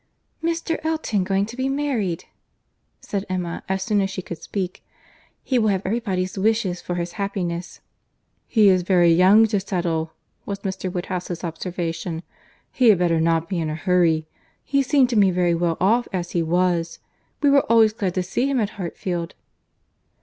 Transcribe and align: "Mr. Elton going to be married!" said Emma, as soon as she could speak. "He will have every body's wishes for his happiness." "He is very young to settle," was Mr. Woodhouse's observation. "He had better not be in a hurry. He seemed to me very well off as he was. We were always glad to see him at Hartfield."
"Mr. 0.43 0.83
Elton 0.83 1.23
going 1.23 1.45
to 1.45 1.55
be 1.55 1.69
married!" 1.69 2.25
said 3.01 3.23
Emma, 3.29 3.61
as 3.69 3.83
soon 3.83 4.01
as 4.01 4.09
she 4.09 4.23
could 4.23 4.41
speak. 4.41 4.83
"He 5.43 5.59
will 5.59 5.67
have 5.67 5.83
every 5.85 5.99
body's 5.99 6.39
wishes 6.39 6.81
for 6.81 6.95
his 6.95 7.11
happiness." 7.21 7.81
"He 8.47 8.67
is 8.69 8.81
very 8.81 9.11
young 9.13 9.45
to 9.49 9.59
settle," 9.59 10.13
was 10.43 10.57
Mr. 10.61 10.91
Woodhouse's 10.91 11.43
observation. 11.43 12.23
"He 12.71 12.89
had 12.89 12.97
better 12.97 13.21
not 13.21 13.47
be 13.47 13.59
in 13.59 13.69
a 13.69 13.75
hurry. 13.75 14.25
He 14.63 14.81
seemed 14.81 15.11
to 15.11 15.15
me 15.15 15.29
very 15.29 15.53
well 15.53 15.77
off 15.79 16.07
as 16.11 16.31
he 16.31 16.41
was. 16.41 16.97
We 17.43 17.51
were 17.51 17.71
always 17.71 17.93
glad 17.93 18.15
to 18.15 18.23
see 18.23 18.49
him 18.49 18.59
at 18.59 18.71
Hartfield." 18.81 19.35